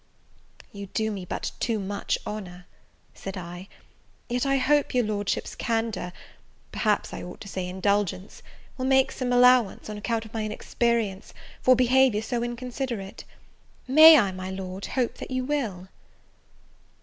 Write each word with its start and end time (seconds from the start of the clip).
"You 0.71 0.87
do 0.87 1.11
me 1.11 1.25
but 1.25 1.51
too 1.59 1.77
much 1.77 2.17
honour," 2.25 2.65
said 3.13 3.37
I, 3.37 3.67
"yet 4.29 4.47
I 4.47 4.57
hope 4.57 4.95
your 4.95 5.03
Lordship's 5.03 5.53
candour, 5.53 6.11
perhaps 6.71 7.13
I 7.13 7.21
ought 7.21 7.39
to 7.41 7.47
say 7.47 7.67
indulgence, 7.67 8.41
will 8.79 8.85
make 8.85 9.11
some 9.11 9.31
allowance, 9.31 9.91
on 9.91 9.97
account 9.99 10.25
of 10.25 10.33
my 10.33 10.43
inexperience, 10.43 11.35
for 11.61 11.75
behaviour 11.75 12.23
so 12.23 12.41
inconsiderate: 12.41 13.25
May 13.87 14.17
I, 14.17 14.31
my 14.31 14.49
Lord, 14.49 14.87
hope 14.87 15.19
that 15.19 15.29
you 15.29 15.45
will?" 15.45 15.89